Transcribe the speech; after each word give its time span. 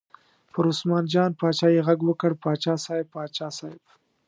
پر 0.53 0.63
عثمان 0.71 1.03
جان 1.13 1.31
باچا 1.39 1.67
یې 1.75 1.81
غږ 1.87 1.99
وکړ: 2.05 2.31
باچا 2.43 2.73
صاحب، 2.85 3.07
باچا 3.15 3.47
صاحب. 3.57 3.81